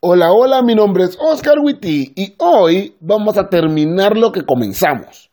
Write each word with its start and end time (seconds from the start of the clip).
Hola, 0.00 0.30
hola, 0.30 0.62
mi 0.62 0.76
nombre 0.76 1.02
es 1.02 1.18
Oscar 1.20 1.56
Witty 1.60 2.12
y 2.14 2.36
hoy 2.38 2.94
vamos 3.00 3.36
a 3.36 3.48
terminar 3.48 4.16
lo 4.16 4.30
que 4.30 4.42
comenzamos. 4.44 5.32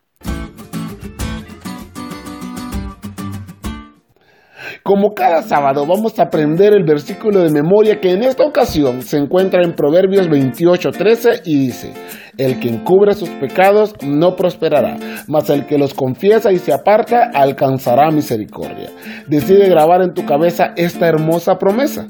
Como 4.82 5.14
cada 5.14 5.44
sábado 5.44 5.86
vamos 5.86 6.18
a 6.18 6.24
aprender 6.24 6.74
el 6.74 6.84
versículo 6.84 7.42
de 7.42 7.52
memoria 7.52 8.00
que 8.02 8.10
en 8.10 8.24
esta 8.24 8.44
ocasión 8.44 9.04
se 9.04 9.18
encuentra 9.18 9.62
en 9.64 9.76
Proverbios 9.76 10.28
28:13 10.28 11.44
y 11.46 11.60
dice, 11.68 11.94
el 12.40 12.60
que 12.60 12.70
encubre 12.70 13.14
sus 13.14 13.30
pecados 13.30 13.94
no 14.04 14.36
prosperará, 14.36 14.98
mas 15.28 15.48
el 15.52 15.68
que 15.68 15.78
los 15.78 15.94
confiesa 15.94 16.52
y 16.52 16.58
se 16.58 16.74
aparta 16.74 17.30
alcanzará 17.36 18.10
misericordia. 18.10 18.90
Decide 19.28 19.70
grabar 19.70 20.02
en 20.02 20.16
tu 20.16 20.26
cabeza 20.26 20.74
esta 20.76 21.08
hermosa 21.08 21.60
promesa. 21.60 22.08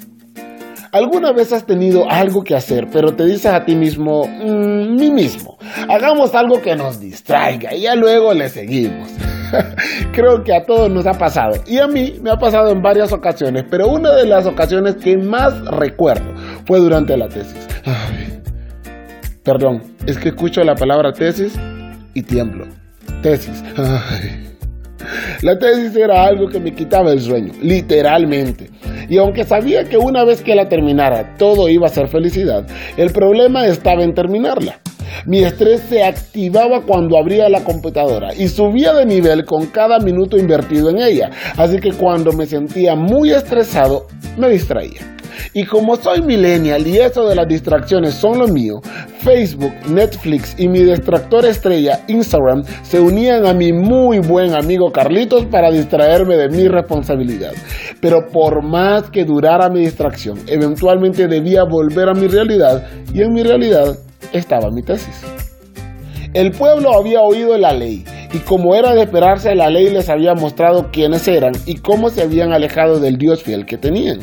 ¿Alguna 0.96 1.34
vez 1.34 1.52
has 1.52 1.66
tenido 1.66 2.10
algo 2.10 2.42
que 2.42 2.56
hacer, 2.56 2.88
pero 2.90 3.14
te 3.14 3.26
dices 3.26 3.48
a 3.48 3.66
ti 3.66 3.76
mismo, 3.76 4.26
mmm, 4.26 4.96
mí 4.96 5.12
mismo, 5.12 5.58
hagamos 5.90 6.34
algo 6.34 6.62
que 6.62 6.74
nos 6.78 7.02
distraiga 7.02 7.76
y 7.76 7.82
ya 7.82 7.96
luego 7.96 8.34
le 8.34 8.48
seguimos? 8.48 9.12
Creo 10.14 10.42
que 10.46 10.56
a 10.56 10.64
todos 10.64 10.90
nos 10.90 11.06
ha 11.06 11.12
pasado 11.12 11.62
y 11.68 11.80
a 11.80 11.88
mí 11.88 12.14
me 12.22 12.32
ha 12.32 12.38
pasado 12.38 12.72
en 12.72 12.82
varias 12.82 13.12
ocasiones, 13.12 13.66
pero 13.70 13.90
una 13.90 14.14
de 14.14 14.26
las 14.26 14.46
ocasiones 14.46 14.96
que 14.96 15.18
más 15.18 15.66
recuerdo 15.66 16.34
fue 16.66 16.80
durante 16.80 17.18
la 17.18 17.28
tesis. 17.28 17.68
perdón, 19.44 19.82
es 20.08 20.18
que 20.18 20.30
escucho 20.30 20.64
la 20.64 20.76
palabra 20.76 21.12
tesis 21.12 21.60
y 22.14 22.22
tiemblo. 22.22 22.68
Tesis. 23.22 23.62
La 25.42 25.58
tesis 25.58 25.96
era 25.96 26.26
algo 26.26 26.48
que 26.48 26.60
me 26.60 26.74
quitaba 26.74 27.12
el 27.12 27.20
sueño, 27.20 27.54
literalmente. 27.62 28.70
Y 29.10 29.18
aunque 29.18 29.44
sabía 29.44 29.84
que 29.86 29.98
una 29.98 30.24
vez 30.24 30.42
que 30.42 30.56
la 30.56 30.68
terminara 30.68 31.36
todo 31.38 31.70
iba 31.70 31.88
a 31.88 31.90
ser 31.90 32.08
felicidad, 32.08 32.66
el 32.98 33.12
problema 33.12 33.66
estaba 33.68 34.04
en 34.04 34.14
terminarla. 34.14 34.80
Mi 35.26 35.44
estrés 35.44 35.82
se 35.82 36.04
activaba 36.04 36.82
cuando 36.82 37.18
abría 37.18 37.50
la 37.50 37.64
computadora 37.64 38.34
y 38.34 38.48
subía 38.48 38.94
de 38.94 39.06
nivel 39.06 39.46
con 39.46 39.68
cada 39.68 40.00
minuto 40.00 40.38
invertido 40.38 40.90
en 40.90 41.00
ella. 41.00 41.30
Así 41.58 41.80
que 41.80 41.94
cuando 41.94 42.34
me 42.34 42.46
sentía 42.46 42.96
muy 42.96 43.32
estresado, 43.32 44.08
me 44.38 44.50
distraía. 44.50 45.15
Y 45.54 45.66
como 45.66 45.96
soy 45.96 46.22
millennial 46.22 46.86
y 46.88 46.98
eso 46.98 47.28
de 47.28 47.36
las 47.36 47.48
distracciones 47.48 48.14
son 48.14 48.40
lo 48.40 48.48
mío, 48.48 48.82
Facebook, 49.20 49.74
Netflix 49.88 50.56
y 50.58 50.68
mi 50.68 50.84
distractor 50.84 51.46
estrella, 51.46 52.02
Instagram, 52.08 52.64
se 52.84 53.00
unían 53.00 53.46
a 53.46 53.54
mi 53.54 53.74
muy 53.74 54.20
buen 54.20 54.54
amigo 54.54 54.92
Carlitos 54.92 55.46
para 55.46 55.72
distraerme 55.72 56.36
de 56.36 56.50
mi 56.50 56.68
responsabilidad. 56.68 57.54
Pero 58.02 58.28
por 58.28 58.64
más 58.64 59.10
que 59.10 59.24
durara 59.24 59.70
mi 59.70 59.82
distracción, 59.82 60.40
eventualmente 60.48 61.28
debía 61.28 61.64
volver 61.64 62.10
a 62.10 62.14
mi 62.14 62.28
realidad 62.28 62.86
y 63.14 63.22
en 63.22 63.34
mi 63.34 63.44
realidad 63.44 63.98
estaba 64.34 64.70
mi 64.72 64.84
tesis. 64.84 65.22
El 66.34 66.52
pueblo 66.52 66.94
había 66.94 67.22
oído 67.22 67.58
la 67.58 67.74
ley 67.74 68.04
y 68.36 68.40
como 68.40 68.76
era 68.76 68.94
de 68.94 69.04
esperarse, 69.04 69.56
la 69.56 69.70
ley 69.70 69.90
les 69.90 70.10
había 70.10 70.34
mostrado 70.34 70.90
quiénes 70.92 71.26
eran 71.26 71.54
y 71.66 71.76
cómo 71.76 72.10
se 72.10 72.22
habían 72.22 72.52
alejado 72.52 73.00
del 73.00 73.16
Dios 73.16 73.42
fiel 73.44 73.66
que 73.66 73.78
tenían. 73.78 74.20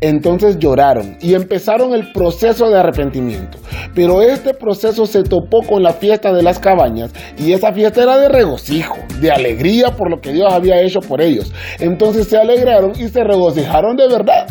Entonces 0.00 0.58
lloraron 0.58 1.18
y 1.20 1.34
empezaron 1.34 1.92
el 1.92 2.10
proceso 2.10 2.70
de 2.70 2.78
arrepentimiento. 2.78 3.58
Pero 3.94 4.22
este 4.22 4.54
proceso 4.54 5.04
se 5.04 5.24
topó 5.24 5.60
con 5.60 5.82
la 5.82 5.92
fiesta 5.92 6.32
de 6.32 6.42
las 6.42 6.58
cabañas 6.58 7.12
y 7.36 7.52
esa 7.52 7.70
fiesta 7.74 8.02
era 8.02 8.16
de 8.16 8.30
regocijo, 8.30 8.96
de 9.20 9.30
alegría 9.30 9.94
por 9.94 10.08
lo 10.10 10.22
que 10.22 10.32
Dios 10.32 10.50
había 10.50 10.80
hecho 10.80 11.00
por 11.00 11.20
ellos. 11.20 11.52
Entonces 11.80 12.28
se 12.28 12.38
alegraron 12.38 12.92
y 12.98 13.08
se 13.08 13.22
regocijaron 13.22 13.94
de 13.94 14.08
verdad. 14.08 14.46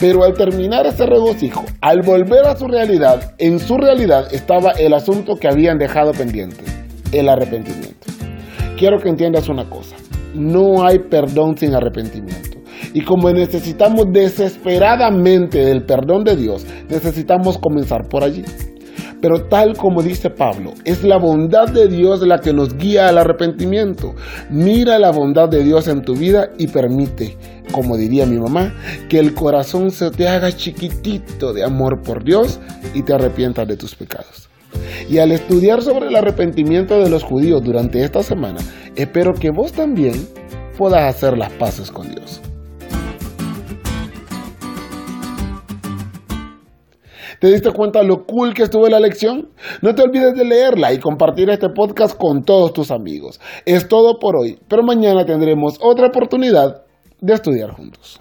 Pero 0.00 0.24
al 0.24 0.32
terminar 0.32 0.86
ese 0.86 1.04
regocijo, 1.04 1.66
al 1.82 2.00
volver 2.00 2.46
a 2.46 2.56
su 2.56 2.66
realidad, 2.66 3.34
en 3.36 3.58
su 3.58 3.76
realidad 3.76 4.32
estaba 4.32 4.70
el 4.70 4.94
asunto 4.94 5.36
que 5.36 5.48
habían 5.48 5.76
dejado 5.76 6.12
pendiente, 6.12 6.64
el 7.12 7.28
arrepentimiento. 7.28 8.17
Quiero 8.78 9.00
que 9.00 9.08
entiendas 9.08 9.48
una 9.48 9.68
cosa, 9.68 9.96
no 10.34 10.86
hay 10.86 11.00
perdón 11.10 11.56
sin 11.56 11.74
arrepentimiento. 11.74 12.58
Y 12.94 13.02
como 13.02 13.28
necesitamos 13.32 14.06
desesperadamente 14.12 15.58
del 15.58 15.84
perdón 15.84 16.22
de 16.22 16.36
Dios, 16.36 16.64
necesitamos 16.88 17.58
comenzar 17.58 18.08
por 18.08 18.22
allí. 18.22 18.44
Pero 19.20 19.48
tal 19.48 19.76
como 19.76 20.00
dice 20.00 20.30
Pablo, 20.30 20.74
es 20.84 21.02
la 21.02 21.18
bondad 21.18 21.66
de 21.72 21.88
Dios 21.88 22.24
la 22.24 22.38
que 22.38 22.52
nos 22.52 22.76
guía 22.76 23.08
al 23.08 23.18
arrepentimiento. 23.18 24.14
Mira 24.48 25.00
la 25.00 25.10
bondad 25.10 25.48
de 25.48 25.64
Dios 25.64 25.88
en 25.88 26.02
tu 26.02 26.14
vida 26.14 26.50
y 26.56 26.68
permite, 26.68 27.36
como 27.72 27.96
diría 27.96 28.26
mi 28.26 28.38
mamá, 28.38 28.74
que 29.08 29.18
el 29.18 29.34
corazón 29.34 29.90
se 29.90 30.12
te 30.12 30.28
haga 30.28 30.52
chiquitito 30.52 31.52
de 31.52 31.64
amor 31.64 32.00
por 32.02 32.22
Dios 32.22 32.60
y 32.94 33.02
te 33.02 33.12
arrepientas 33.12 33.66
de 33.66 33.76
tus 33.76 33.96
pecados. 33.96 34.47
Y 35.08 35.18
al 35.18 35.32
estudiar 35.32 35.80
sobre 35.80 36.08
el 36.08 36.16
arrepentimiento 36.16 36.98
de 36.98 37.08
los 37.08 37.24
judíos 37.24 37.62
durante 37.62 38.04
esta 38.04 38.22
semana, 38.22 38.60
espero 38.94 39.32
que 39.32 39.50
vos 39.50 39.72
también 39.72 40.14
puedas 40.76 41.02
hacer 41.02 41.38
las 41.38 41.50
paces 41.52 41.90
con 41.90 42.10
Dios. 42.10 42.42
¿Te 47.40 47.46
diste 47.46 47.70
cuenta 47.70 48.02
lo 48.02 48.26
cool 48.26 48.52
que 48.52 48.64
estuvo 48.64 48.88
la 48.88 49.00
lección? 49.00 49.50
No 49.80 49.94
te 49.94 50.02
olvides 50.02 50.34
de 50.34 50.44
leerla 50.44 50.92
y 50.92 50.98
compartir 50.98 51.48
este 51.50 51.68
podcast 51.70 52.18
con 52.18 52.42
todos 52.42 52.72
tus 52.72 52.90
amigos. 52.90 53.40
Es 53.64 53.88
todo 53.88 54.18
por 54.18 54.36
hoy, 54.36 54.58
pero 54.68 54.82
mañana 54.82 55.24
tendremos 55.24 55.78
otra 55.80 56.08
oportunidad 56.08 56.82
de 57.20 57.34
estudiar 57.34 57.70
juntos. 57.70 58.20